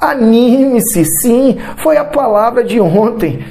Anime-se, 0.00 1.04
sim, 1.04 1.58
foi 1.78 1.96
a 1.96 2.04
palavra 2.04 2.62
de 2.62 2.80
ontem. 2.80 3.44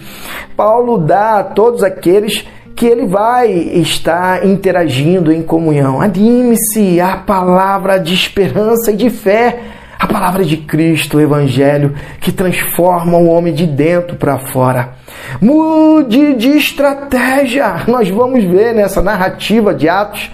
Paulo 0.56 0.98
dá 0.98 1.40
a 1.40 1.44
todos 1.44 1.84
aqueles 1.84 2.46
que 2.76 2.86
ele 2.86 3.08
vai 3.08 3.52
estar 3.52 4.46
interagindo 4.46 5.32
em 5.32 5.42
comunhão. 5.42 6.00
Anime-se 6.00 7.02
a 7.02 7.18
palavra 7.18 7.98
de 7.98 8.14
esperança 8.14 8.92
e 8.92 8.96
de 8.96 9.10
fé, 9.10 9.60
a 10.00 10.06
palavra 10.06 10.46
de 10.46 10.58
Cristo, 10.58 11.18
o 11.18 11.22
Evangelho, 11.22 11.96
que 12.22 12.32
transforma 12.32 13.18
o 13.18 13.28
homem 13.28 13.54
de 13.54 13.66
dentro 13.66 14.16
para 14.16 14.38
fora. 14.38 14.94
Mude 15.42 16.36
de 16.36 16.50
estratégia. 16.50 17.84
Nós 17.88 18.10
vamos 18.10 18.44
ver 18.44 18.74
nessa 18.74 19.02
narrativa 19.02 19.74
de 19.74 19.90
Atos 19.90 20.30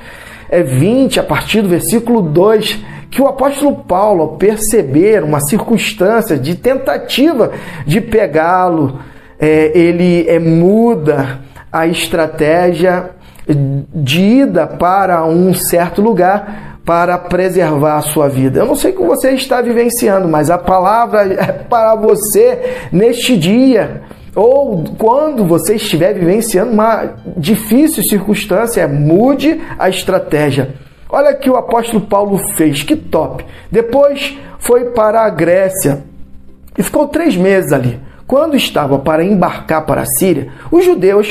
é 0.53 0.61
20, 0.61 1.19
a 1.19 1.23
partir 1.23 1.63
do 1.63 1.67
versículo 1.67 2.21
2, 2.21 2.77
que 3.13 3.21
o 3.21 3.27
apóstolo 3.27 3.75
Paulo, 3.75 4.23
ao 4.23 4.29
perceber 4.37 5.23
uma 5.23 5.39
circunstância 5.39 6.35
de 6.35 6.55
tentativa 6.55 7.51
de 7.85 8.01
pegá-lo, 8.01 8.99
é, 9.39 9.71
ele 9.77 10.27
é, 10.27 10.39
muda 10.39 11.39
a 11.71 11.85
estratégia 11.85 13.11
de 13.47 14.19
ida 14.19 14.65
para 14.65 15.23
um 15.25 15.53
certo 15.53 16.01
lugar 16.01 16.79
para 16.83 17.15
preservar 17.19 17.97
a 17.97 18.01
sua 18.01 18.27
vida. 18.27 18.61
Eu 18.61 18.65
não 18.65 18.75
sei 18.75 18.91
o 18.91 18.95
que 18.95 19.05
você 19.05 19.29
está 19.31 19.61
vivenciando, 19.61 20.27
mas 20.27 20.49
a 20.49 20.57
palavra 20.57 21.21
é 21.33 21.51
para 21.51 21.93
você 21.93 22.87
neste 22.91 23.37
dia. 23.37 24.01
Ou 24.35 24.83
quando 24.97 25.45
você 25.45 25.75
estiver 25.75 26.13
vivenciando 26.13 26.71
uma 26.71 27.13
difícil 27.37 28.01
circunstância, 28.01 28.87
mude 28.87 29.61
a 29.77 29.87
estratégia. 29.87 30.73
Olha 31.15 31.35
que 31.35 31.47
o 31.47 31.55
apóstolo 31.55 32.01
Paulo 32.01 32.39
fez, 32.55 32.81
que 32.81 32.95
top. 32.95 33.45
Depois 33.69 34.35
foi 34.57 34.85
para 34.85 35.21
a 35.21 35.29
Grécia 35.29 36.03
e 36.75 36.81
ficou 36.81 37.07
três 37.07 37.37
meses 37.37 37.71
ali. 37.71 37.99
Quando 38.25 38.57
estava 38.57 38.97
para 38.97 39.23
embarcar 39.23 39.85
para 39.85 40.01
a 40.01 40.05
Síria, 40.07 40.51
os 40.71 40.83
judeus 40.83 41.27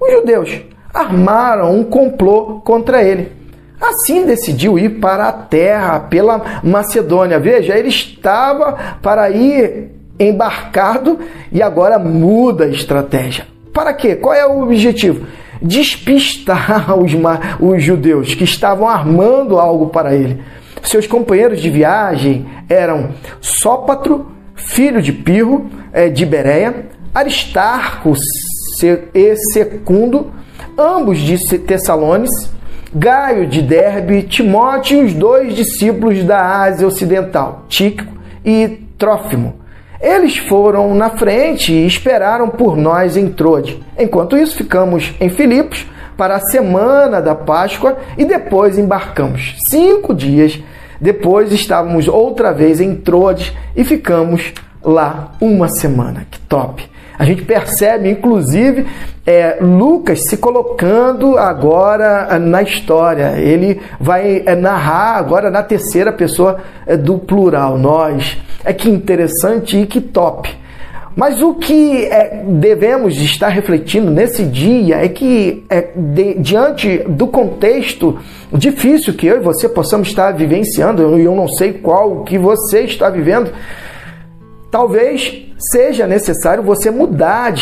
os 0.00 0.12
judeus 0.12 0.62
armaram 0.94 1.78
um 1.78 1.84
complô 1.84 2.62
contra 2.64 3.02
ele. 3.02 3.30
Assim 3.78 4.24
decidiu 4.24 4.78
ir 4.78 4.98
para 4.98 5.28
a 5.28 5.32
terra 5.32 6.00
pela 6.00 6.60
Macedônia. 6.64 7.38
Veja, 7.38 7.76
ele 7.76 7.88
estava 7.88 8.96
para 9.02 9.28
ir 9.28 9.90
embarcado 10.18 11.18
e 11.52 11.62
agora 11.62 11.98
muda 11.98 12.64
a 12.64 12.68
estratégia. 12.68 13.46
Para 13.74 13.92
quê? 13.92 14.16
Qual 14.16 14.34
é 14.34 14.46
o 14.46 14.62
objetivo? 14.62 15.26
Despistar 15.60 16.94
os, 16.98 17.12
os 17.60 17.82
judeus 17.82 18.34
que 18.34 18.44
estavam 18.44 18.88
armando 18.88 19.58
algo 19.58 19.88
para 19.88 20.14
ele. 20.14 20.42
Seus 20.82 21.06
companheiros 21.06 21.60
de 21.60 21.70
viagem 21.70 22.46
eram 22.68 23.10
Sópatro, 23.40 24.30
filho 24.54 25.02
de 25.02 25.12
Pirro, 25.12 25.70
eh, 25.92 26.08
de 26.08 26.24
Bereia, 26.24 26.86
Aristarco, 27.14 28.14
e 29.12 29.36
Secundo, 29.36 30.30
ambos 30.76 31.18
de 31.18 31.58
Tessalones, 31.58 32.30
Gaio 32.94 33.46
de 33.46 33.60
Derbe, 33.60 34.22
Timóteo 34.22 35.02
e 35.02 35.04
os 35.06 35.14
dois 35.14 35.54
discípulos 35.54 36.22
da 36.24 36.62
Ásia 36.62 36.86
Ocidental, 36.86 37.64
Tíquico 37.68 38.12
e 38.44 38.84
Trófimo. 38.96 39.56
Eles 40.00 40.36
foram 40.36 40.94
na 40.94 41.10
frente 41.10 41.72
e 41.72 41.86
esperaram 41.86 42.48
por 42.48 42.76
nós 42.76 43.16
em 43.16 43.28
Trode. 43.28 43.82
Enquanto 43.98 44.36
isso, 44.36 44.56
ficamos 44.56 45.14
em 45.20 45.28
Filipos 45.28 45.86
para 46.16 46.36
a 46.36 46.40
semana 46.40 47.20
da 47.20 47.34
Páscoa 47.34 47.96
e 48.16 48.24
depois 48.24 48.78
embarcamos. 48.78 49.56
Cinco 49.68 50.14
dias 50.14 50.60
depois 51.00 51.52
estávamos 51.52 52.08
outra 52.08 52.52
vez 52.52 52.80
em 52.80 52.94
Troade 52.94 53.56
e 53.76 53.84
ficamos 53.84 54.52
lá 54.82 55.32
uma 55.40 55.68
semana. 55.68 56.26
Que 56.30 56.40
top! 56.40 56.88
A 57.18 57.24
gente 57.24 57.42
percebe, 57.42 58.08
inclusive, 58.08 58.86
é, 59.26 59.58
Lucas 59.60 60.24
se 60.28 60.36
colocando 60.36 61.36
agora 61.36 62.38
na 62.38 62.62
história. 62.62 63.38
Ele 63.38 63.80
vai 63.98 64.44
é, 64.46 64.54
narrar 64.54 65.16
agora 65.16 65.50
na 65.50 65.62
terceira 65.62 66.12
pessoa 66.12 66.58
é, 66.86 66.96
do 66.96 67.18
plural, 67.18 67.76
nós. 67.76 68.38
É 68.64 68.72
que 68.72 68.88
interessante 68.88 69.76
e 69.76 69.86
que 69.86 70.00
top. 70.00 70.48
Mas 71.16 71.42
o 71.42 71.54
que 71.54 72.04
é, 72.04 72.44
devemos 72.46 73.16
estar 73.16 73.48
refletindo 73.48 74.08
nesse 74.08 74.44
dia 74.44 75.04
é 75.04 75.08
que, 75.08 75.64
é, 75.68 75.88
de, 75.96 76.34
diante 76.34 76.98
do 77.08 77.26
contexto 77.26 78.20
difícil 78.52 79.12
que 79.14 79.26
eu 79.26 79.38
e 79.38 79.40
você 79.40 79.68
possamos 79.68 80.06
estar 80.06 80.30
vivenciando, 80.30 81.18
e 81.18 81.24
eu 81.24 81.34
não 81.34 81.48
sei 81.48 81.72
qual 81.72 82.22
que 82.22 82.38
você 82.38 82.82
está 82.82 83.10
vivendo, 83.10 83.50
talvez 84.70 85.46
seja 85.58 86.06
necessário 86.06 86.62
você 86.62 86.90
mudar 86.90 87.52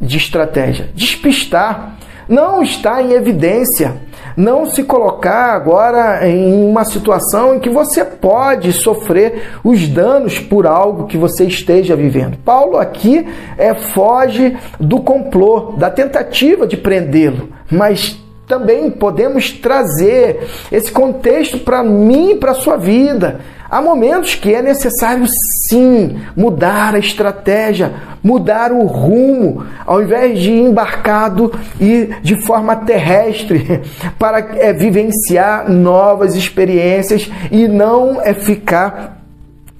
de 0.00 0.16
estratégia, 0.16 0.88
despistar, 0.94 1.96
não 2.28 2.62
estar 2.62 3.02
em 3.02 3.12
evidência, 3.12 3.94
não 4.36 4.66
se 4.66 4.82
colocar 4.82 5.54
agora 5.54 6.28
em 6.28 6.68
uma 6.68 6.84
situação 6.84 7.54
em 7.54 7.60
que 7.60 7.70
você 7.70 8.04
pode 8.04 8.72
sofrer 8.72 9.58
os 9.62 9.86
danos 9.88 10.38
por 10.38 10.66
algo 10.66 11.06
que 11.06 11.16
você 11.16 11.44
esteja 11.44 11.94
vivendo. 11.94 12.36
Paulo 12.38 12.76
aqui 12.76 13.26
é, 13.56 13.74
foge 13.74 14.56
do 14.80 15.00
complô, 15.00 15.74
da 15.78 15.88
tentativa 15.88 16.66
de 16.66 16.76
prendê-lo, 16.76 17.48
mas 17.70 18.20
também 18.46 18.90
podemos 18.90 19.50
trazer 19.50 20.46
esse 20.70 20.90
contexto 20.90 21.58
para 21.58 21.82
mim 21.82 22.32
e 22.32 22.36
para 22.36 22.54
sua 22.54 22.76
vida. 22.76 23.40
Há 23.68 23.82
momentos 23.82 24.34
que 24.36 24.54
é 24.54 24.62
necessário 24.62 25.26
sim 25.66 26.18
mudar 26.36 26.94
a 26.94 26.98
estratégia, 26.98 27.92
mudar 28.22 28.70
o 28.70 28.86
rumo, 28.86 29.64
ao 29.84 30.02
invés 30.02 30.38
de 30.38 30.52
embarcado 30.52 31.52
e 31.80 32.10
de 32.22 32.40
forma 32.44 32.76
terrestre, 32.76 33.82
para 34.18 34.38
é, 34.56 34.72
vivenciar 34.72 35.70
novas 35.70 36.36
experiências 36.36 37.30
e 37.50 37.66
não 37.66 38.22
é 38.22 38.34
ficar 38.34 39.20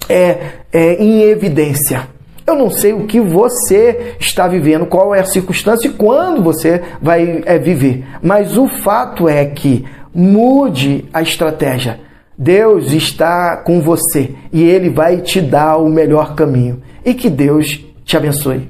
é, 0.09 0.37
é, 0.71 0.93
em 0.95 1.21
evidência. 1.23 2.07
Eu 2.45 2.55
não 2.55 2.69
sei 2.69 2.93
o 2.93 3.05
que 3.05 3.19
você 3.19 4.15
está 4.19 4.47
vivendo, 4.47 4.85
qual 4.85 5.13
é 5.13 5.19
a 5.19 5.25
circunstância 5.25 5.87
e 5.87 5.93
quando 5.93 6.41
você 6.41 6.81
vai 7.01 7.41
é, 7.45 7.57
viver, 7.57 8.05
mas 8.21 8.57
o 8.57 8.67
fato 8.67 9.27
é 9.29 9.45
que 9.45 9.85
mude 10.13 11.05
a 11.13 11.21
estratégia 11.21 12.06
Deus 12.37 12.91
está 12.91 13.57
com 13.57 13.81
você 13.81 14.35
e 14.53 14.63
Ele 14.63 14.89
vai 14.89 15.21
te 15.21 15.41
dar 15.41 15.77
o 15.77 15.89
melhor 15.89 16.35
caminho. 16.35 16.81
E 17.03 17.13
que 17.13 17.29
Deus 17.29 17.83
te 18.05 18.15
abençoe. 18.15 18.69